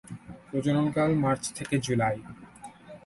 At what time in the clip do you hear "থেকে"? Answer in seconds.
1.57-1.75